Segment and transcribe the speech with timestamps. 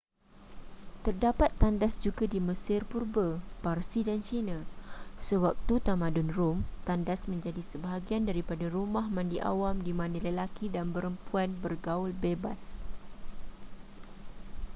[1.05, 3.27] terdapat tandas juga di mesir purba
[3.63, 4.57] parsi dan china
[5.27, 6.57] sewaktu tamadun rom
[6.89, 12.63] tandas menjadi sebahagian daripada rumah mandi awam di mana lelaki dan perempuan bergaul bebas